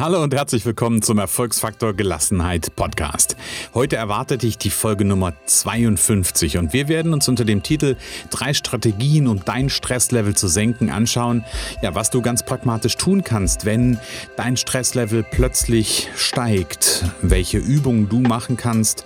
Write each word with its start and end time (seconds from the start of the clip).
Hallo 0.00 0.22
und 0.22 0.32
herzlich 0.32 0.64
willkommen 0.64 1.02
zum 1.02 1.18
Erfolgsfaktor 1.18 1.92
Gelassenheit 1.92 2.74
Podcast. 2.74 3.36
Heute 3.74 3.96
erwartet 3.96 4.44
dich 4.44 4.56
die 4.56 4.70
Folge 4.70 5.04
Nummer 5.04 5.34
52 5.44 6.56
und 6.56 6.72
wir 6.72 6.88
werden 6.88 7.12
uns 7.12 7.28
unter 7.28 7.44
dem 7.44 7.62
Titel 7.62 7.96
Drei 8.30 8.54
Strategien, 8.54 9.26
um 9.26 9.44
dein 9.44 9.68
Stresslevel 9.68 10.34
zu 10.34 10.48
senken, 10.48 10.88
anschauen, 10.88 11.44
ja, 11.82 11.94
was 11.94 12.08
du 12.08 12.22
ganz 12.22 12.46
pragmatisch 12.46 12.96
tun 12.96 13.24
kannst, 13.24 13.66
wenn 13.66 13.98
dein 14.38 14.56
Stresslevel 14.56 15.22
plötzlich 15.22 16.08
steigt, 16.16 17.04
welche 17.20 17.58
Übungen 17.58 18.08
du 18.08 18.20
machen 18.20 18.56
kannst, 18.56 19.04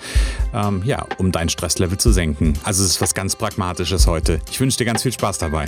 ähm, 0.54 0.80
ja, 0.84 1.04
um 1.18 1.32
dein 1.32 1.48
Stresslevel 1.48 1.98
zu 1.98 2.12
senken. 2.12 2.56
Also 2.62 2.84
es 2.84 2.90
ist 2.90 3.00
was 3.00 3.14
ganz 3.14 3.34
Pragmatisches 3.34 4.06
heute. 4.06 4.38
Ich 4.48 4.60
wünsche 4.60 4.78
dir 4.78 4.84
ganz 4.84 5.02
viel 5.02 5.12
Spaß 5.12 5.38
dabei. 5.38 5.66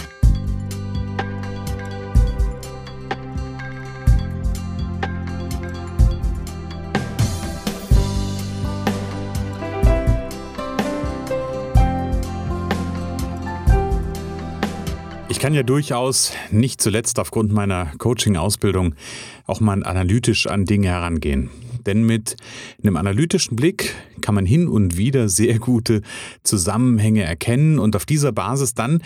Kann 15.46 15.54
ja 15.54 15.62
durchaus, 15.62 16.32
nicht 16.50 16.80
zuletzt 16.80 17.20
aufgrund 17.20 17.52
meiner 17.52 17.92
Coaching-Ausbildung, 17.98 18.96
auch 19.44 19.60
mal 19.60 19.84
analytisch 19.84 20.48
an 20.48 20.64
Dinge 20.64 20.88
herangehen. 20.88 21.50
Denn 21.86 22.02
mit 22.02 22.34
einem 22.82 22.96
analytischen 22.96 23.54
Blick 23.54 23.94
kann 24.22 24.34
man 24.34 24.44
hin 24.44 24.66
und 24.66 24.96
wieder 24.96 25.28
sehr 25.28 25.60
gute 25.60 26.02
Zusammenhänge 26.42 27.22
erkennen 27.22 27.78
und 27.78 27.94
auf 27.94 28.06
dieser 28.06 28.32
Basis 28.32 28.74
dann 28.74 29.04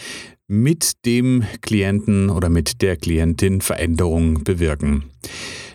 mit 0.49 1.05
dem 1.05 1.45
Klienten 1.61 2.31
oder 2.31 2.49
mit 2.49 2.81
der 2.81 2.97
Klientin 2.97 3.61
Veränderungen 3.61 4.43
bewirken. 4.43 5.11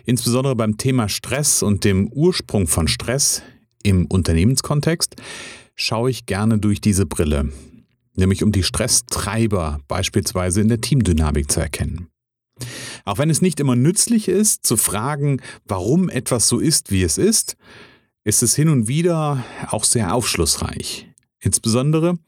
Insbesondere 0.04 0.56
beim 0.56 0.78
Thema 0.78 1.08
Stress 1.08 1.62
und 1.62 1.84
dem 1.84 2.08
Ursprung 2.08 2.66
von 2.66 2.88
Stress 2.88 3.40
im 3.84 4.06
Unternehmenskontext 4.06 5.14
schaue 5.76 6.10
ich 6.10 6.26
gerne 6.26 6.58
durch 6.58 6.80
diese 6.80 7.06
Brille 7.06 7.52
nämlich 8.16 8.42
um 8.42 8.52
die 8.52 8.62
Stresstreiber 8.62 9.80
beispielsweise 9.88 10.60
in 10.60 10.68
der 10.68 10.80
Teamdynamik 10.80 11.50
zu 11.50 11.60
erkennen. 11.60 12.08
Auch 13.04 13.18
wenn 13.18 13.30
es 13.30 13.42
nicht 13.42 13.60
immer 13.60 13.76
nützlich 13.76 14.28
ist, 14.28 14.66
zu 14.66 14.76
fragen, 14.76 15.40
warum 15.66 16.08
etwas 16.08 16.48
so 16.48 16.58
ist, 16.58 16.90
wie 16.90 17.02
es 17.02 17.18
ist, 17.18 17.56
ist 18.24 18.42
es 18.42 18.56
hin 18.56 18.68
und 18.68 18.88
wieder 18.88 19.44
auch 19.68 19.84
sehr 19.84 20.14
aufschlussreich. 20.14 21.08
Insbesondere, 21.38 22.18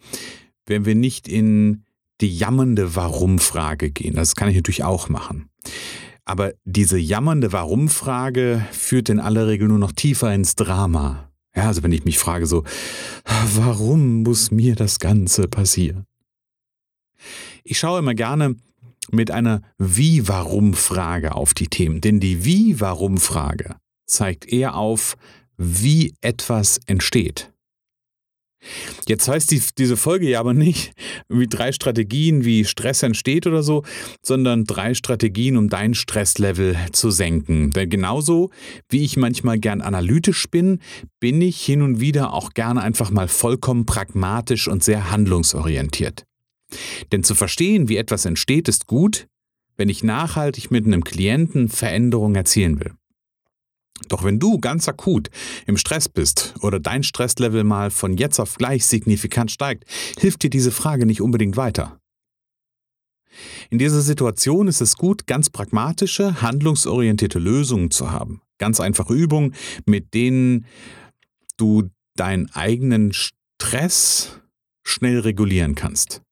wenn 0.67 0.85
wir 0.85 0.95
nicht 0.95 1.27
in 1.27 1.85
die 2.21 2.37
jammernde 2.37 2.95
Warum-Frage 2.95 3.91
gehen. 3.91 4.15
Das 4.15 4.37
kann 4.37 4.49
ich 4.49 4.57
natürlich 4.57 4.85
auch 4.85 5.09
machen. 5.09 5.49
Aber 6.25 6.53
diese 6.65 6.99
jammernde 6.99 7.53
Warum-Frage 7.53 8.67
führt 8.73 9.09
in 9.09 9.21
aller 9.21 9.47
Regel 9.47 9.69
nur 9.69 9.79
noch 9.79 9.93
tiefer 9.93 10.35
ins 10.35 10.57
Drama. 10.57 11.28
Ja, 11.55 11.67
also 11.67 11.83
wenn 11.83 11.93
ich 11.93 12.05
mich 12.05 12.19
frage 12.19 12.47
so, 12.47 12.65
warum 13.55 14.23
muss 14.23 14.51
mir 14.51 14.77
das 14.77 14.99
Ganze 14.99 15.49
passieren? 15.49 16.07
Ich 17.65 17.79
schaue 17.79 17.99
immer 17.99 18.15
gerne 18.15 18.57
mit 19.11 19.31
einer 19.31 19.63
Wie-Warum-Frage 19.79 21.35
auf 21.35 21.55
die 21.55 21.69
Themen, 21.69 22.01
denn 22.01 22.21
die 22.21 22.45
Wie-Warum-Frage 22.45 23.77
zeigt 24.07 24.47
eher 24.47 24.77
auf, 24.77 25.17
wie 25.57 26.15
etwas 26.21 26.79
entsteht. 26.87 27.53
Jetzt 29.07 29.29
heißt 29.29 29.51
die, 29.51 29.63
diese 29.79 29.97
Folge 29.97 30.29
ja 30.29 30.41
aber 30.41 30.53
nicht 30.53 30.93
wie 31.29 31.47
drei 31.47 31.73
Strategien, 31.73 32.45
wie 32.45 32.65
Stress 32.65 33.03
entsteht 33.03 33.47
oder 33.47 33.63
so, 33.63 33.85
sondern 34.23 34.65
drei 34.65 34.95
Strategien, 34.95 35.57
um 35.57 35.69
dein 35.69 35.95
Stresslevel 35.95 36.77
zu 36.93 37.11
senken. 37.11 37.71
Denn 37.71 37.89
genauso 37.89 38.51
wie 38.89 39.05
ich 39.05 39.17
manchmal 39.17 39.59
gern 39.59 39.81
analytisch 39.81 40.49
bin, 40.51 40.81
bin 41.21 41.41
ich 41.41 41.61
hin 41.65 41.83
und 41.83 42.01
wieder 42.01 42.33
auch 42.33 42.53
gerne 42.53 42.83
einfach 42.83 43.11
mal 43.11 43.29
vollkommen 43.29 43.87
pragmatisch 43.87 44.69
und 44.69 44.83
sehr 44.83 45.11
handlungsorientiert. 45.11 46.25
Denn 47.13 47.25
zu 47.25 47.35
verstehen, 47.35 47.89
wie 47.89 47.97
etwas 47.97 48.25
entsteht, 48.25 48.69
ist 48.69 48.87
gut, 48.87 49.27
wenn 49.77 49.89
ich 49.89 50.03
nachhaltig 50.03 50.71
mit 50.71 50.85
einem 50.85 51.05
Klienten 51.05 51.69
Veränderungen 51.69 52.35
erzielen 52.35 52.81
will. 52.81 52.98
Doch 54.09 54.25
wenn 54.25 54.39
du 54.39 54.59
ganz 54.59 54.89
akut 54.89 55.31
im 55.67 55.77
Stress 55.77 56.09
bist 56.09 56.55
oder 56.63 56.79
dein 56.79 57.03
Stresslevel 57.03 57.65
mal 57.65 57.91
von 57.91 58.17
jetzt 58.17 58.39
auf 58.39 58.57
gleich 58.57 58.87
signifikant 58.87 59.51
steigt, 59.51 59.85
hilft 60.19 60.43
dir 60.43 60.51
diese 60.51 60.71
Frage 60.71 61.07
nicht 61.07 61.21
unbedingt 61.21 61.57
weiter. 61.57 61.99
In 63.71 63.79
dieser 63.79 64.01
Situation 64.01 64.69
ist 64.69 64.81
es 64.81 64.97
gut, 64.97 65.27
ganz 65.27 65.51
pragmatische, 65.51 66.43
handlungsorientierte 66.43 67.39
Lösungen 67.39 67.91
zu 67.91 68.11
haben. 68.11 68.41
Ganz 68.59 68.81
einfache 68.81 69.15
Übungen, 69.15 69.55
mit 69.85 70.15
denen 70.15 70.67
du 71.57 71.91
deinen 72.17 72.51
eigenen 72.53 73.13
Stress 73.13 74.41
schnell 74.85 75.21
regulieren 75.21 75.75
kannst. 75.75 76.23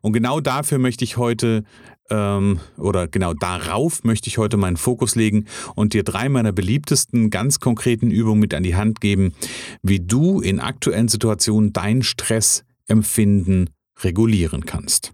Und 0.00 0.12
genau 0.12 0.40
dafür 0.40 0.78
möchte 0.78 1.04
ich 1.04 1.16
heute 1.16 1.64
ähm, 2.10 2.60
oder 2.76 3.08
genau 3.08 3.34
darauf 3.34 4.04
möchte 4.04 4.28
ich 4.28 4.38
heute 4.38 4.56
meinen 4.56 4.76
Fokus 4.76 5.14
legen 5.14 5.46
und 5.74 5.92
dir 5.92 6.04
drei 6.04 6.28
meiner 6.28 6.52
beliebtesten, 6.52 7.30
ganz 7.30 7.60
konkreten 7.60 8.10
Übungen 8.10 8.40
mit 8.40 8.54
an 8.54 8.62
die 8.62 8.76
Hand 8.76 9.00
geben, 9.00 9.32
wie 9.82 10.00
du 10.00 10.40
in 10.40 10.60
aktuellen 10.60 11.08
Situationen 11.08 11.72
dein 11.72 12.02
Stressempfinden 12.02 13.70
regulieren 14.02 14.64
kannst. 14.64 15.12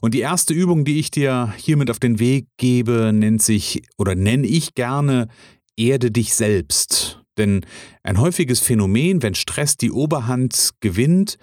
Und 0.00 0.14
die 0.14 0.20
erste 0.20 0.54
Übung, 0.54 0.84
die 0.84 0.98
ich 0.98 1.10
dir 1.10 1.52
hiermit 1.56 1.90
auf 1.90 1.98
den 1.98 2.18
Weg 2.18 2.46
gebe, 2.56 3.12
nennt 3.12 3.42
sich 3.42 3.82
oder 3.98 4.14
nenne 4.14 4.46
ich 4.46 4.74
gerne 4.74 5.28
Erde 5.76 6.10
dich 6.10 6.34
selbst. 6.34 7.22
Denn 7.38 7.64
ein 8.02 8.18
häufiges 8.18 8.60
Phänomen, 8.60 9.22
wenn 9.22 9.34
Stress 9.34 9.76
die 9.76 9.90
Oberhand 9.90 10.72
gewinnt 10.80 11.38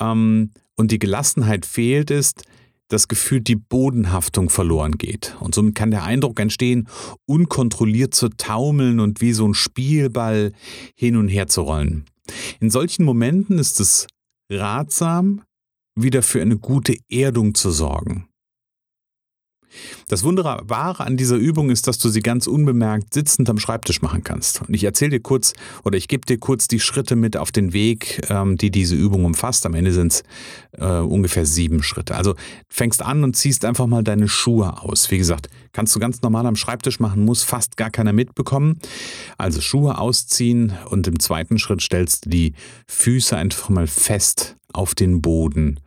ähm, 0.00 0.50
und 0.76 0.90
die 0.90 0.98
Gelassenheit 0.98 1.66
fehlt, 1.66 2.10
ist, 2.10 2.44
das 2.88 3.08
Gefühl, 3.08 3.40
die 3.40 3.56
Bodenhaftung 3.56 4.50
verloren 4.50 4.92
geht. 4.92 5.36
Und 5.40 5.54
somit 5.54 5.74
kann 5.74 5.90
der 5.90 6.04
Eindruck 6.04 6.38
entstehen, 6.40 6.88
unkontrolliert 7.26 8.14
zu 8.14 8.28
taumeln 8.28 9.00
und 9.00 9.20
wie 9.20 9.32
so 9.32 9.46
ein 9.46 9.54
Spielball 9.54 10.52
hin 10.94 11.16
und 11.16 11.28
her 11.28 11.46
zu 11.46 11.62
rollen. 11.62 12.04
In 12.60 12.70
solchen 12.70 13.04
Momenten 13.04 13.58
ist 13.58 13.80
es 13.80 14.06
ratsam, 14.50 15.42
wieder 15.98 16.22
für 16.22 16.42
eine 16.42 16.58
gute 16.58 16.96
Erdung 17.10 17.54
zu 17.54 17.70
sorgen. 17.70 18.28
Das 20.08 20.22
Wunderbare 20.22 21.04
an 21.04 21.16
dieser 21.16 21.36
Übung 21.36 21.70
ist, 21.70 21.86
dass 21.86 21.98
du 21.98 22.08
sie 22.08 22.20
ganz 22.20 22.46
unbemerkt 22.46 23.14
sitzend 23.14 23.50
am 23.50 23.58
Schreibtisch 23.58 24.02
machen 24.02 24.24
kannst. 24.24 24.62
Und 24.62 24.74
ich 24.74 24.84
erzähle 24.84 25.12
dir 25.12 25.20
kurz 25.20 25.52
oder 25.84 25.96
ich 25.96 26.08
gebe 26.08 26.26
dir 26.26 26.38
kurz 26.38 26.68
die 26.68 26.80
Schritte 26.80 27.16
mit 27.16 27.36
auf 27.36 27.52
den 27.52 27.72
Weg, 27.72 28.20
ähm, 28.30 28.56
die 28.56 28.70
diese 28.70 28.94
Übung 28.94 29.24
umfasst. 29.24 29.66
Am 29.66 29.74
Ende 29.74 29.92
sind 29.92 30.12
es 30.12 30.22
äh, 30.78 30.86
ungefähr 30.86 31.46
sieben 31.46 31.82
Schritte. 31.82 32.14
Also 32.16 32.34
fängst 32.68 33.02
an 33.02 33.24
und 33.24 33.36
ziehst 33.36 33.64
einfach 33.64 33.86
mal 33.86 34.04
deine 34.04 34.28
Schuhe 34.28 34.82
aus. 34.82 35.10
Wie 35.10 35.18
gesagt, 35.18 35.48
kannst 35.72 35.94
du 35.94 36.00
ganz 36.00 36.22
normal 36.22 36.46
am 36.46 36.56
Schreibtisch 36.56 37.00
machen, 37.00 37.24
muss 37.24 37.42
fast 37.42 37.76
gar 37.76 37.90
keiner 37.90 38.12
mitbekommen. 38.12 38.78
Also 39.38 39.60
Schuhe 39.60 39.98
ausziehen 39.98 40.72
und 40.90 41.06
im 41.06 41.18
zweiten 41.20 41.58
Schritt 41.58 41.82
stellst 41.82 42.26
du 42.26 42.30
die 42.30 42.54
Füße 42.86 43.36
einfach 43.36 43.68
mal 43.68 43.86
fest 43.86 44.56
auf 44.72 44.94
den 44.94 45.22
Boden 45.22 45.80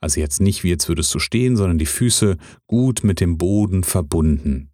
also 0.00 0.20
jetzt 0.20 0.40
nicht 0.40 0.64
wie 0.64 0.70
jetzt 0.70 0.88
würdest 0.88 1.14
du 1.14 1.18
stehen, 1.18 1.56
sondern 1.56 1.78
die 1.78 1.86
Füße 1.86 2.36
gut 2.66 3.04
mit 3.04 3.20
dem 3.20 3.38
Boden 3.38 3.84
verbunden. 3.84 4.70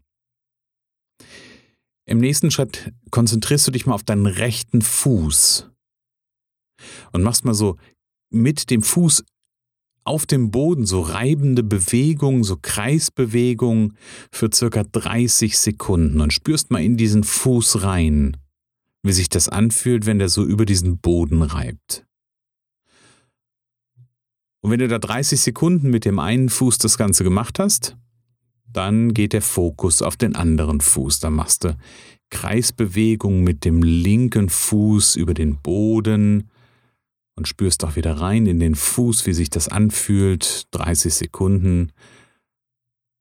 Im 2.08 2.18
nächsten 2.18 2.52
Schritt 2.52 2.92
konzentrierst 3.10 3.66
du 3.66 3.72
dich 3.72 3.86
mal 3.86 3.94
auf 3.94 4.04
deinen 4.04 4.26
rechten 4.26 4.80
Fuß 4.80 5.68
und 7.12 7.22
machst 7.22 7.44
mal 7.44 7.54
so 7.54 7.76
mit 8.30 8.70
dem 8.70 8.82
Fuß 8.82 9.24
auf 10.04 10.24
dem 10.24 10.52
Boden 10.52 10.86
so 10.86 11.00
reibende 11.00 11.64
Bewegungen, 11.64 12.44
so 12.44 12.56
Kreisbewegungen 12.60 13.96
für 14.30 14.48
circa 14.54 14.84
30 14.84 15.58
Sekunden 15.58 16.20
und 16.20 16.32
spürst 16.32 16.70
mal 16.70 16.82
in 16.82 16.96
diesen 16.96 17.24
Fuß 17.24 17.82
rein, 17.82 18.36
wie 19.02 19.12
sich 19.12 19.28
das 19.28 19.48
anfühlt, 19.48 20.06
wenn 20.06 20.20
der 20.20 20.28
so 20.28 20.44
über 20.44 20.64
diesen 20.64 20.98
Boden 20.98 21.42
reibt. 21.42 22.06
Und 24.66 24.72
wenn 24.72 24.80
du 24.80 24.88
da 24.88 24.98
30 24.98 25.40
Sekunden 25.40 25.90
mit 25.90 26.04
dem 26.04 26.18
einen 26.18 26.48
Fuß 26.48 26.78
das 26.78 26.98
Ganze 26.98 27.22
gemacht 27.22 27.60
hast, 27.60 27.96
dann 28.66 29.14
geht 29.14 29.32
der 29.32 29.40
Fokus 29.40 30.02
auf 30.02 30.16
den 30.16 30.34
anderen 30.34 30.80
Fuß. 30.80 31.20
Dann 31.20 31.34
machst 31.34 31.62
du 31.62 31.76
Kreisbewegungen 32.30 33.44
mit 33.44 33.64
dem 33.64 33.84
linken 33.84 34.48
Fuß 34.48 35.14
über 35.14 35.34
den 35.34 35.62
Boden 35.62 36.50
und 37.36 37.46
spürst 37.46 37.84
auch 37.84 37.94
wieder 37.94 38.14
rein 38.14 38.46
in 38.46 38.58
den 38.58 38.74
Fuß, 38.74 39.24
wie 39.26 39.34
sich 39.34 39.50
das 39.50 39.68
anfühlt. 39.68 40.66
30 40.72 41.14
Sekunden. 41.14 41.92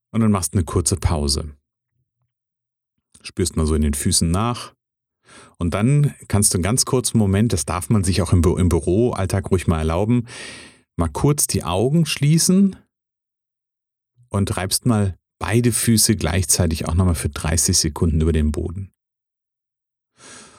Und 0.10 0.22
dann 0.22 0.32
machst 0.32 0.56
du 0.56 0.58
eine 0.58 0.66
kurze 0.66 0.96
Pause. 0.96 1.52
Spürst 3.22 3.56
mal 3.56 3.68
so 3.68 3.76
in 3.76 3.84
den 3.84 3.94
Füßen 3.94 4.32
nach. 4.32 4.74
Und 5.60 5.76
dann 5.76 6.16
kannst 6.28 6.56
du 6.56 6.58
einen 6.58 6.64
ganz 6.64 6.86
kurzen 6.86 7.20
Moment, 7.20 7.54
das 7.54 7.66
darf 7.66 7.92
man 7.92 8.04
sich 8.04 8.24
auch 8.24 8.34
im, 8.34 8.42
Bü 8.42 8.58
im 8.58 8.70
Büroalltag 8.70 9.52
ruhig 9.52 9.68
mal 9.68 9.78
erlauben, 9.78 10.26
mal 10.96 11.10
kurz 11.10 11.48
die 11.48 11.64
Augen 11.64 12.06
schließen 12.06 12.76
und 14.30 14.58
reibst 14.58 14.86
mal 14.86 15.18
beide 15.40 15.72
Füße 15.72 16.16
gleichzeitig 16.16 16.88
auch 16.88 16.96
nochmal 16.96 17.16
für 17.16 17.30
30 17.30 17.78
Sekunden 17.78 18.22
über 18.22 18.34
den 18.34 18.52
Boden. 18.52 18.92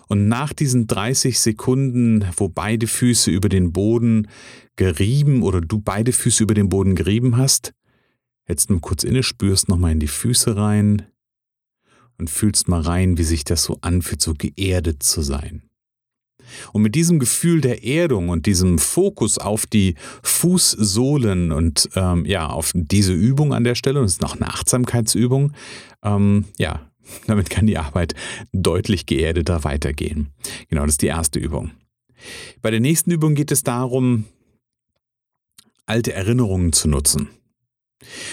Und 0.09 0.29
nach 0.29 0.53
diesen 0.53 0.87
30 0.87 1.41
Sekunden, 1.41 2.25
wo 2.37 2.49
beide 2.49 2.87
Füße 2.87 3.31
über 3.31 3.49
den 3.49 3.73
Boden 3.73 4.29
gerieben 4.77 5.43
oder 5.43 5.61
du 5.61 5.81
beide 5.81 6.13
Füße 6.13 6.45
über 6.45 6.55
den 6.55 6.69
Boden 6.69 6.95
gerieben 6.95 7.37
hast, 7.37 7.73
hältst 8.45 8.71
du 8.71 8.79
kurz 8.79 9.03
inne, 9.03 9.23
spürst 9.23 9.69
nochmal 9.69 9.93
in 9.93 10.01
die 10.01 10.07
Füße 10.07 10.57
rein 10.57 11.07
und 12.19 12.31
fühlst 12.31 12.69
mal 12.69 12.81
rein, 12.81 13.19
wie 13.19 13.25
sich 13.25 13.45
das 13.45 13.65
so 13.65 13.79
anfühlt, 13.81 14.23
so 14.23 14.35
geerdet 14.35 15.03
zu 15.03 15.23
sein. 15.23 15.69
Und 16.73 16.83
mit 16.83 16.95
diesem 16.95 17.19
Gefühl 17.19 17.61
der 17.61 17.85
Erdung 17.85 18.29
und 18.29 18.47
diesem 18.47 18.79
Fokus 18.79 19.39
auf 19.39 19.67
die 19.67 19.95
Fußsohlen 20.23 21.53
und 21.53 21.89
ähm, 21.95 22.25
ja, 22.25 22.49
auf 22.49 22.73
diese 22.75 23.13
Übung 23.13 23.53
an 23.55 23.65
der 23.65 23.75
Stelle, 23.75 24.01
und 24.01 24.07
es 24.07 24.15
ist 24.15 24.23
noch 24.23 24.37
eine 24.37 24.49
Achtsamkeitsübung, 24.49 25.53
ähm, 26.03 26.45
ja, 26.59 26.81
damit 27.27 27.51
kann 27.51 27.67
die 27.67 27.79
Arbeit 27.79 28.15
deutlich 28.53 29.07
geerdeter 29.07 29.65
weitergehen. 29.65 30.29
Genau, 30.69 30.83
das 30.83 30.93
ist 30.93 31.03
die 31.03 31.07
erste 31.07 31.39
Übung. 31.39 31.71
Bei 32.63 32.71
der 32.71 32.81
nächsten 32.81 33.11
Übung 33.11 33.35
geht 33.35 33.53
es 33.53 33.63
darum, 33.63 34.25
alte 35.85 36.13
Erinnerungen 36.13 36.73
zu 36.73 36.89
nutzen. 36.89 37.29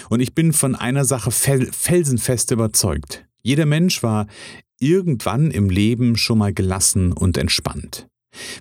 Und 0.08 0.20
ich 0.20 0.34
bin 0.34 0.52
von 0.52 0.74
einer 0.74 1.04
Sache 1.04 1.30
felsenfest 1.30 2.50
überzeugt. 2.50 3.26
Jeder 3.42 3.66
Mensch 3.66 4.02
war 4.02 4.26
irgendwann 4.78 5.50
im 5.50 5.70
Leben 5.70 6.16
schon 6.16 6.38
mal 6.38 6.52
gelassen 6.52 7.12
und 7.12 7.38
entspannt. 7.38 8.08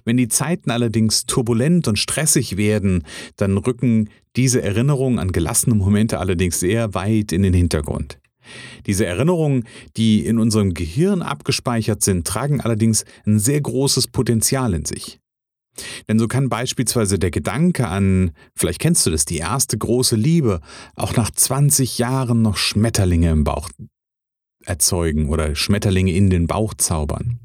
Wenn 0.05 0.17
die 0.17 0.27
Zeiten 0.27 0.71
allerdings 0.71 1.25
turbulent 1.25 1.87
und 1.87 1.99
stressig 1.99 2.57
werden, 2.57 3.03
dann 3.37 3.57
rücken 3.57 4.09
diese 4.35 4.61
Erinnerungen 4.61 5.19
an 5.19 5.31
gelassene 5.31 5.75
Momente 5.75 6.19
allerdings 6.19 6.59
sehr 6.59 6.93
weit 6.93 7.31
in 7.31 7.43
den 7.43 7.53
Hintergrund. 7.53 8.19
Diese 8.85 9.05
Erinnerungen, 9.05 9.65
die 9.95 10.25
in 10.25 10.37
unserem 10.37 10.73
Gehirn 10.73 11.21
abgespeichert 11.21 12.01
sind, 12.01 12.27
tragen 12.27 12.61
allerdings 12.61 13.05
ein 13.25 13.39
sehr 13.39 13.61
großes 13.61 14.07
Potenzial 14.07 14.73
in 14.73 14.85
sich. 14.85 15.19
Denn 16.07 16.19
so 16.19 16.27
kann 16.27 16.49
beispielsweise 16.49 17.17
der 17.17 17.31
Gedanke 17.31 17.87
an, 17.87 18.31
vielleicht 18.55 18.79
kennst 18.79 19.05
du 19.05 19.11
das, 19.11 19.25
die 19.25 19.37
erste 19.37 19.77
große 19.77 20.15
Liebe, 20.15 20.59
auch 20.95 21.15
nach 21.15 21.31
20 21.31 21.97
Jahren 21.97 22.41
noch 22.41 22.57
Schmetterlinge 22.57 23.31
im 23.31 23.43
Bauch 23.43 23.69
erzeugen 24.65 25.29
oder 25.29 25.55
Schmetterlinge 25.55 26.13
in 26.13 26.29
den 26.29 26.47
Bauch 26.47 26.73
zaubern. 26.75 27.39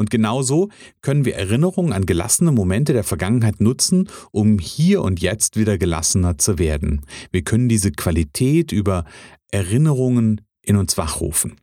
Und 0.00 0.08
genauso 0.08 0.70
können 1.02 1.26
wir 1.26 1.36
Erinnerungen 1.36 1.92
an 1.92 2.06
gelassene 2.06 2.52
Momente 2.52 2.94
der 2.94 3.04
Vergangenheit 3.04 3.60
nutzen, 3.60 4.08
um 4.32 4.58
hier 4.58 5.02
und 5.02 5.20
jetzt 5.20 5.58
wieder 5.58 5.76
gelassener 5.76 6.38
zu 6.38 6.58
werden. 6.58 7.02
Wir 7.32 7.42
können 7.42 7.68
diese 7.68 7.92
Qualität 7.92 8.72
über 8.72 9.04
Erinnerungen 9.50 10.40
in 10.62 10.76
uns 10.76 10.96
wachrufen. 10.96 11.56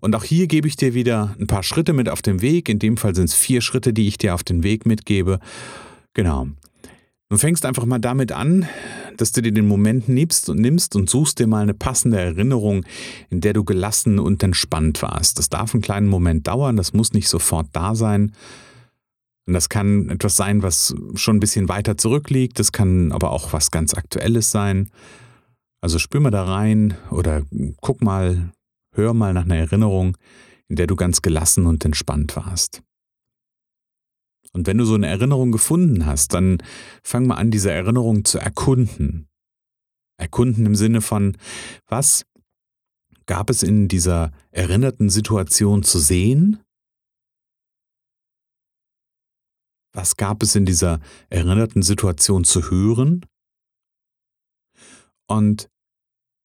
Und 0.00 0.16
auch 0.16 0.24
hier 0.24 0.46
gebe 0.46 0.66
ich 0.66 0.76
dir 0.76 0.94
wieder 0.94 1.36
ein 1.38 1.46
paar 1.46 1.62
Schritte 1.62 1.92
mit 1.92 2.08
auf 2.08 2.22
den 2.22 2.40
Weg. 2.40 2.70
In 2.70 2.78
dem 2.78 2.96
Fall 2.96 3.14
sind 3.14 3.26
es 3.26 3.34
vier 3.34 3.60
Schritte, 3.60 3.92
die 3.92 4.08
ich 4.08 4.16
dir 4.16 4.34
auf 4.34 4.44
den 4.44 4.62
Weg 4.62 4.86
mitgebe. 4.86 5.38
Genau. 6.14 6.48
Du 7.34 7.38
fängst 7.38 7.66
einfach 7.66 7.84
mal 7.84 7.98
damit 7.98 8.30
an, 8.30 8.68
dass 9.16 9.32
du 9.32 9.42
dir 9.42 9.50
den 9.50 9.66
Moment 9.66 10.08
nimmst 10.08 10.48
und 10.48 10.60
nimmst 10.60 10.94
und 10.94 11.10
suchst 11.10 11.40
dir 11.40 11.48
mal 11.48 11.64
eine 11.64 11.74
passende 11.74 12.16
Erinnerung, 12.16 12.84
in 13.28 13.40
der 13.40 13.54
du 13.54 13.64
gelassen 13.64 14.20
und 14.20 14.40
entspannt 14.44 15.02
warst. 15.02 15.40
Das 15.40 15.48
darf 15.48 15.74
einen 15.74 15.82
kleinen 15.82 16.06
Moment 16.06 16.46
dauern, 16.46 16.76
das 16.76 16.92
muss 16.92 17.12
nicht 17.12 17.28
sofort 17.28 17.66
da 17.72 17.96
sein. 17.96 18.30
Und 19.48 19.54
das 19.54 19.68
kann 19.68 20.10
etwas 20.10 20.36
sein, 20.36 20.62
was 20.62 20.94
schon 21.16 21.38
ein 21.38 21.40
bisschen 21.40 21.68
weiter 21.68 21.96
zurückliegt, 21.96 22.60
das 22.60 22.70
kann 22.70 23.10
aber 23.10 23.32
auch 23.32 23.52
was 23.52 23.72
ganz 23.72 23.94
Aktuelles 23.94 24.52
sein. 24.52 24.92
Also 25.80 25.98
spür 25.98 26.20
mal 26.20 26.30
da 26.30 26.44
rein 26.44 26.94
oder 27.10 27.42
guck 27.80 28.00
mal, 28.00 28.52
hör 28.92 29.12
mal 29.12 29.34
nach 29.34 29.44
einer 29.44 29.56
Erinnerung, 29.56 30.16
in 30.68 30.76
der 30.76 30.86
du 30.86 30.94
ganz 30.94 31.20
gelassen 31.20 31.66
und 31.66 31.84
entspannt 31.84 32.36
warst. 32.36 32.84
Und 34.52 34.66
wenn 34.66 34.78
du 34.78 34.84
so 34.84 34.94
eine 34.94 35.08
Erinnerung 35.08 35.52
gefunden 35.52 36.06
hast, 36.06 36.32
dann 36.32 36.58
fang 37.02 37.26
mal 37.26 37.36
an, 37.36 37.50
diese 37.50 37.72
Erinnerung 37.72 38.24
zu 38.24 38.38
erkunden. 38.38 39.28
Erkunden 40.16 40.64
im 40.66 40.76
Sinne 40.76 41.00
von, 41.00 41.36
was 41.86 42.24
gab 43.26 43.50
es 43.50 43.62
in 43.62 43.88
dieser 43.88 44.32
erinnerten 44.50 45.10
Situation 45.10 45.82
zu 45.82 45.98
sehen? 45.98 46.62
Was 49.92 50.16
gab 50.16 50.42
es 50.42 50.54
in 50.54 50.66
dieser 50.66 51.00
erinnerten 51.30 51.82
Situation 51.82 52.44
zu 52.44 52.70
hören? 52.70 53.24
Und 55.26 55.70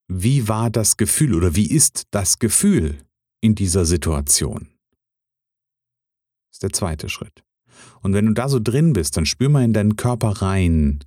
wie 0.08 0.48
war 0.48 0.70
das 0.70 0.98
Gefühl 0.98 1.36
oder 1.36 1.56
wie 1.56 1.70
ist 1.70 2.08
das 2.12 2.40
Gefühl 2.40 3.06
in 3.42 3.56
dieser 3.56 3.86
Situation? 3.86 4.70
Das 6.48 6.56
ist 6.56 6.64
der 6.64 6.74
zweite 6.74 7.10
Schritt. 7.10 7.44
Und 8.02 8.14
wenn 8.14 8.26
du 8.28 8.34
da 8.34 8.50
so 8.50 8.60
drin 8.60 8.94
bist, 8.94 9.18
dann 9.18 9.26
spür 9.26 9.50
mal 9.50 9.64
in 9.64 9.74
deinen 9.74 9.96
Körper 9.96 10.42
rein. 10.42 11.00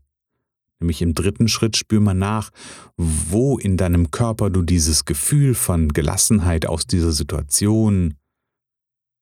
Nämlich 0.81 1.01
im 1.03 1.15
dritten 1.15 1.49
Schritt 1.49 1.77
spür 1.77 2.01
mal 2.01 2.15
nach, 2.15 2.51
wo 2.97 3.57
in 3.59 3.77
deinem 3.77 4.11
Körper 4.11 4.51
du 4.51 4.63
dieses 4.63 5.05
Gefühl 5.05 5.55
von 5.55 5.89
Gelassenheit 5.89 6.67
aus 6.67 6.87
dieser 6.87 7.13
Situation 7.13 8.15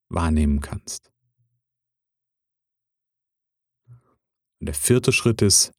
wahrnehmen 0.09 0.61
kannst. 0.61 1.11
Und 4.59 4.67
der 4.67 4.75
vierte 4.75 5.11
Schritt 5.11 5.41
ist, 5.41 5.71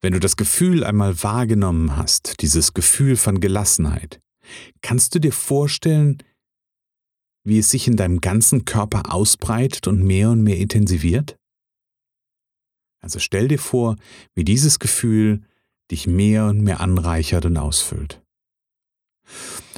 wenn 0.00 0.12
du 0.12 0.20
das 0.20 0.36
Gefühl 0.36 0.84
einmal 0.84 1.22
wahrgenommen 1.22 1.96
hast, 1.96 2.40
dieses 2.40 2.74
Gefühl 2.74 3.16
von 3.16 3.40
Gelassenheit, 3.40 4.20
kannst 4.82 5.14
du 5.14 5.18
dir 5.18 5.32
vorstellen, 5.32 6.22
wie 7.44 7.58
es 7.58 7.70
sich 7.70 7.88
in 7.88 7.96
deinem 7.96 8.20
ganzen 8.20 8.64
Körper 8.64 9.12
ausbreitet 9.12 9.86
und 9.86 10.02
mehr 10.02 10.30
und 10.30 10.42
mehr 10.42 10.58
intensiviert? 10.58 11.36
Also 13.02 13.18
stell 13.18 13.48
dir 13.48 13.58
vor, 13.58 13.96
wie 14.34 14.44
dieses 14.44 14.78
Gefühl 14.78 15.42
dich 15.90 16.06
mehr 16.06 16.46
und 16.46 16.60
mehr 16.60 16.80
anreichert 16.80 17.46
und 17.46 17.56
ausfüllt. 17.56 18.22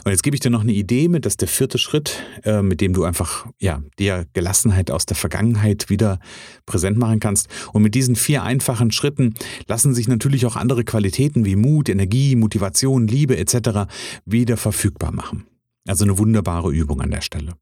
Und 0.05 0.11
jetzt 0.11 0.25
gebe 0.25 0.35
ich 0.35 0.41
dir 0.41 0.51
noch 0.51 0.63
eine 0.63 0.73
Idee 0.73 1.07
mit, 1.09 1.25
das 1.25 1.35
ist 1.35 1.43
der 1.43 1.49
vierte 1.49 1.79
Schritt, 1.79 2.25
äh, 2.43 2.61
mit 2.61 2.81
dem 2.81 2.93
du 2.93 3.05
einfach 3.05 3.47
ja, 3.61 3.83
dir 4.01 4.27
Gelassenheit 4.33 4.91
aus 4.91 5.07
der 5.07 5.17
Vergangenheit 5.17 5.91
wieder 5.91 6.19
präsent 6.67 6.99
machen 6.99 7.21
kannst. 7.21 7.49
Und 7.73 7.83
mit 7.83 7.95
diesen 7.95 8.17
vier 8.17 8.43
einfachen 8.43 8.91
Schritten 8.91 9.35
lassen 9.69 9.95
sich 9.95 10.09
natürlich 10.09 10.45
auch 10.45 10.57
andere 10.57 10.83
Qualitäten 10.83 11.45
wie 11.45 11.55
Mut, 11.55 11.89
Energie, 11.89 12.35
Motivation, 12.35 13.07
Liebe 13.07 13.37
etc. 13.37 13.93
wieder 14.25 14.57
verfügbar 14.57 15.13
machen. 15.13 15.47
Also 15.87 16.05
eine 16.05 16.19
wunderbare 16.19 16.73
Übung 16.73 17.01
an 17.01 17.11
der 17.11 17.21
Stelle. 17.21 17.55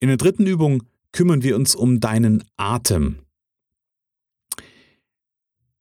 In 0.00 0.08
der 0.08 0.16
dritten 0.16 0.46
Übung 0.46 0.84
kümmern 1.12 1.42
wir 1.42 1.56
uns 1.56 1.74
um 1.74 2.00
deinen 2.00 2.44
Atem. 2.56 3.20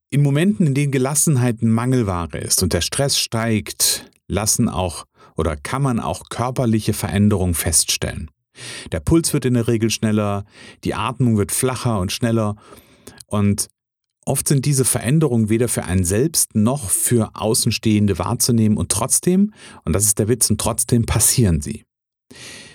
In 0.10 0.22
Momenten, 0.22 0.68
in 0.68 0.74
denen 0.74 0.92
Gelassenheit 0.92 1.62
Mangelware 1.62 2.38
ist 2.38 2.63
und 2.63 2.74
der 2.74 2.82
Stress 2.82 3.20
steigt, 3.20 4.10
lassen 4.27 4.70
auch 4.70 5.06
oder 5.36 5.56
kann 5.56 5.82
man 5.82 6.00
auch 6.00 6.30
körperliche 6.30 6.94
Veränderungen 6.94 7.54
feststellen. 7.54 8.32
Der 8.92 9.01
Puls 9.01 9.34
wird 9.34 9.46
in 9.46 9.54
der 9.54 9.68
Regel 9.68 9.89
schneller, 9.89 10.46
die 10.84 10.96
Atmung 10.96 11.38
wird 11.38 11.51
flacher 11.51 12.00
und 12.00 12.12
schneller 12.12 12.56
und 13.27 13.70
oft 14.28 14.48
sind 14.48 14.66
diese 14.66 14.86
Veränderungen 14.86 15.50
weder 15.50 15.68
für 15.68 15.86
einen 15.86 16.04
selbst 16.04 16.56
noch 16.56 16.90
für 16.90 17.32
Außenstehende 17.34 18.20
wahrzunehmen 18.20 18.78
und 18.78 18.92
trotzdem, 18.92 19.54
und 19.86 19.94
das 19.94 20.06
ist 20.06 20.20
der 20.20 20.28
Witz, 20.28 20.50
und 20.50 20.60
trotzdem 20.60 21.06
passieren 21.06 21.62
sie. 21.62 21.84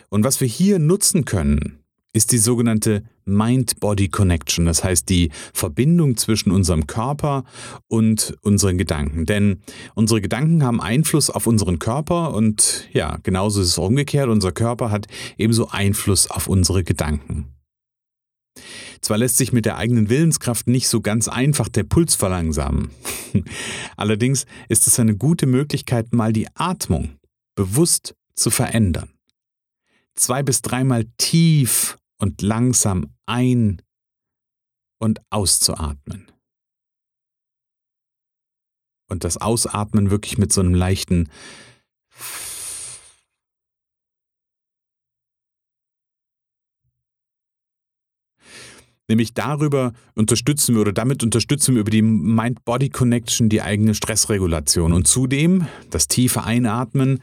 Und 0.08 0.24
was 0.24 0.40
wir 0.40 0.48
hier 0.48 0.78
nutzen 0.78 1.24
können, 1.24 1.78
ist 2.12 2.32
die 2.32 2.38
sogenannte 2.38 3.02
Mind-Body-Connection, 3.24 4.66
das 4.66 4.84
heißt 4.84 5.08
die 5.08 5.30
Verbindung 5.54 6.16
zwischen 6.16 6.50
unserem 6.50 6.86
Körper 6.86 7.44
und 7.88 8.36
unseren 8.42 8.76
Gedanken. 8.76 9.24
Denn 9.24 9.62
unsere 9.94 10.20
Gedanken 10.20 10.62
haben 10.62 10.80
Einfluss 10.80 11.30
auf 11.30 11.46
unseren 11.46 11.78
Körper 11.78 12.34
und 12.34 12.88
ja, 12.92 13.18
genauso 13.22 13.62
ist 13.62 13.68
es 13.68 13.78
umgekehrt, 13.78 14.28
unser 14.28 14.52
Körper 14.52 14.90
hat 14.90 15.06
ebenso 15.38 15.68
Einfluss 15.68 16.30
auf 16.30 16.48
unsere 16.48 16.84
Gedanken. 16.84 17.46
Zwar 19.02 19.18
lässt 19.18 19.36
sich 19.36 19.52
mit 19.52 19.66
der 19.66 19.76
eigenen 19.76 20.08
Willenskraft 20.08 20.68
nicht 20.68 20.88
so 20.88 21.00
ganz 21.00 21.26
einfach 21.26 21.68
der 21.68 21.82
Puls 21.82 22.14
verlangsamen. 22.14 22.90
Allerdings 23.96 24.46
ist 24.68 24.86
es 24.86 25.00
eine 25.00 25.16
gute 25.16 25.46
Möglichkeit, 25.46 26.14
mal 26.14 26.32
die 26.32 26.48
Atmung 26.54 27.18
bewusst 27.56 28.14
zu 28.34 28.50
verändern. 28.50 29.10
Zwei 30.14 30.44
bis 30.44 30.62
dreimal 30.62 31.06
tief 31.18 31.98
und 32.18 32.42
langsam 32.42 33.12
ein- 33.26 33.82
und 35.00 35.20
auszuatmen. 35.30 36.30
Und 39.08 39.24
das 39.24 39.36
Ausatmen 39.36 40.10
wirklich 40.10 40.38
mit 40.38 40.52
so 40.52 40.60
einem 40.60 40.74
leichten 40.74 41.28
Nämlich 49.12 49.34
darüber 49.34 49.92
unterstützen 50.14 50.74
wir 50.74 50.80
oder 50.80 50.94
damit 50.94 51.22
unterstützen 51.22 51.74
wir 51.74 51.82
über 51.82 51.90
die 51.90 52.00
Mind-Body-Connection 52.00 53.50
die 53.50 53.60
eigene 53.60 53.94
Stressregulation. 53.94 54.94
Und 54.94 55.06
zudem 55.06 55.66
das 55.90 56.08
tiefe 56.08 56.44
Einatmen 56.44 57.18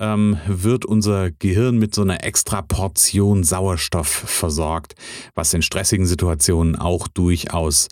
ähm, 0.00 0.38
wird 0.48 0.84
unser 0.84 1.30
Gehirn 1.30 1.78
mit 1.78 1.94
so 1.94 2.02
einer 2.02 2.24
extra 2.24 2.60
Portion 2.60 3.44
Sauerstoff 3.44 4.08
versorgt, 4.08 4.96
was 5.36 5.54
in 5.54 5.62
stressigen 5.62 6.06
Situationen 6.06 6.74
auch 6.74 7.06
durchaus 7.06 7.86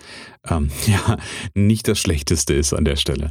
ähm, 0.49 0.71
ja, 0.89 1.17
nicht 1.55 1.87
das 1.87 2.01
Schlechteste 2.01 2.53
ist 2.53 2.73
an 2.73 2.85
der 2.85 2.97
Stelle. 2.97 3.31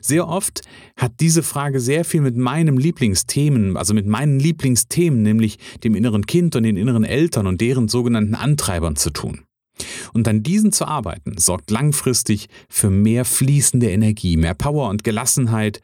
Sehr 0.00 0.26
oft 0.26 0.62
hat 0.96 1.12
diese 1.20 1.42
Frage 1.42 1.80
sehr 1.80 2.04
viel 2.04 2.22
mit 2.22 2.36
meinem 2.36 2.78
Lieblingsthemen, 2.78 3.76
also 3.76 3.94
mit 3.94 4.06
meinen 4.06 4.40
Lieblingsthemen, 4.40 5.22
nämlich 5.22 5.58
dem 5.84 5.94
inneren 5.94 6.26
Kind 6.26 6.56
und 6.56 6.62
den 6.62 6.76
inneren 6.76 7.04
Eltern 7.04 7.46
und 7.46 7.60
deren 7.60 7.88
sogenannten 7.88 8.34
Antreibern 8.34 8.96
zu 8.96 9.10
tun. 9.10 9.42
Und 10.12 10.28
an 10.28 10.42
diesen 10.42 10.72
zu 10.72 10.86
arbeiten, 10.86 11.38
sorgt 11.38 11.70
langfristig 11.70 12.48
für 12.68 12.90
mehr 12.90 13.24
fließende 13.24 13.90
Energie, 13.90 14.36
mehr 14.36 14.54
Power 14.54 14.88
und 14.88 15.04
Gelassenheit 15.04 15.80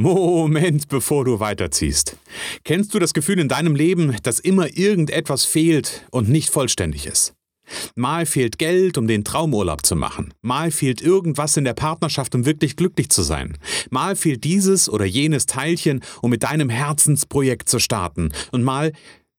Moment, 0.00 0.88
bevor 0.88 1.24
du 1.24 1.40
weiterziehst. 1.40 2.16
Kennst 2.62 2.94
du 2.94 3.00
das 3.00 3.14
Gefühl 3.14 3.40
in 3.40 3.48
deinem 3.48 3.74
Leben, 3.74 4.16
dass 4.22 4.38
immer 4.38 4.76
irgendetwas 4.76 5.44
fehlt 5.44 6.06
und 6.12 6.28
nicht 6.28 6.50
vollständig 6.50 7.06
ist? 7.06 7.34
Mal 7.96 8.24
fehlt 8.24 8.58
Geld, 8.58 8.96
um 8.96 9.08
den 9.08 9.24
Traumurlaub 9.24 9.84
zu 9.84 9.96
machen. 9.96 10.32
Mal 10.40 10.70
fehlt 10.70 11.02
irgendwas 11.02 11.56
in 11.56 11.64
der 11.64 11.74
Partnerschaft, 11.74 12.34
um 12.36 12.46
wirklich 12.46 12.76
glücklich 12.76 13.08
zu 13.10 13.22
sein. 13.22 13.58
Mal 13.90 14.14
fehlt 14.14 14.44
dieses 14.44 14.88
oder 14.88 15.04
jenes 15.04 15.46
Teilchen, 15.46 16.00
um 16.22 16.30
mit 16.30 16.44
deinem 16.44 16.70
Herzensprojekt 16.70 17.68
zu 17.68 17.80
starten. 17.80 18.30
Und 18.52 18.62
mal 18.62 18.92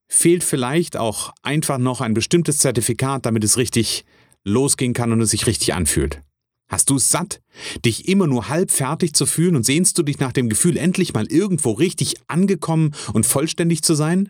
fehlt 0.10 0.44
vielleicht 0.44 0.98
auch 0.98 1.32
einfach 1.42 1.78
noch 1.78 2.02
ein 2.02 2.14
bestimmtes 2.14 2.60
Zertifikat, 2.60 3.26
damit 3.26 3.46
es 3.46 3.58
richtig 3.58 4.04
losgehen 4.44 4.94
kann 4.94 5.14
und 5.14 5.22
es 5.22 5.30
sich 5.30 5.48
richtig 5.48 5.74
anfühlt. 5.74 6.22
Hast 6.70 6.90
du 6.90 6.98
es 6.98 7.10
satt, 7.10 7.42
dich 7.84 8.08
immer 8.08 8.28
nur 8.28 8.48
halb 8.48 8.72
fertig 8.72 9.14
zu 9.14 9.26
fühlen 9.26 9.56
und 9.56 9.66
sehnst 9.66 9.98
du 9.98 10.04
dich 10.04 10.20
nach 10.20 10.32
dem 10.32 10.50
Gefühl, 10.50 10.78
endlich 10.78 11.14
mal 11.14 11.26
irgendwo 11.26 11.72
richtig 11.72 12.16
angekommen 12.28 12.94
und 13.12 13.26
vollständig 13.26 13.82
zu 13.82 13.96
sein? 13.96 14.30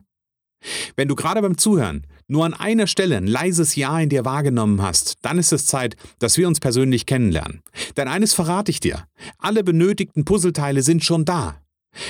Wenn 0.96 1.08
du 1.08 1.16
gerade 1.16 1.42
beim 1.42 1.58
Zuhören 1.58 2.06
nur 2.28 2.46
an 2.46 2.54
einer 2.54 2.88
Stelle 2.88 3.18
ein 3.18 3.28
leises 3.28 3.76
Ja 3.76 4.00
in 4.00 4.10
dir 4.10 4.26
wahrgenommen 4.26 4.82
hast, 4.82 5.18
dann 5.22 5.38
ist 5.38 5.52
es 5.52 5.66
Zeit, 5.66 5.96
dass 6.20 6.38
wir 6.38 6.48
uns 6.48 6.60
persönlich 6.60 7.06
kennenlernen. 7.06 7.62
Denn 7.98 8.08
eines 8.08 8.34
verrate 8.34 8.72
ich 8.72 8.80
dir, 8.80 9.06
alle 9.38 9.64
benötigten 9.64 10.26
Puzzleteile 10.26 10.82
sind 10.82 11.04
schon 11.04 11.26
da. 11.26 11.62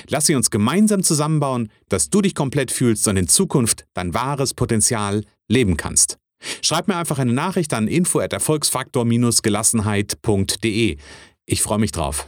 Lass 0.09 0.25
sie 0.25 0.35
uns 0.35 0.51
gemeinsam 0.51 1.03
zusammenbauen, 1.03 1.71
dass 1.87 2.09
du 2.09 2.21
dich 2.21 2.35
komplett 2.35 2.71
fühlst 2.71 3.07
und 3.07 3.17
in 3.17 3.27
Zukunft 3.27 3.85
dein 3.93 4.13
wahres 4.13 4.53
Potenzial 4.53 5.23
leben 5.47 5.77
kannst. 5.77 6.18
Schreib 6.61 6.87
mir 6.87 6.97
einfach 6.97 7.19
eine 7.19 7.33
Nachricht 7.33 7.73
an 7.73 7.87
info 7.87 8.19
at 8.19 8.33
erfolgsfaktor-gelassenheit.de. 8.33 10.97
Ich 11.45 11.61
freue 11.61 11.79
mich 11.79 11.91
drauf. 11.91 12.27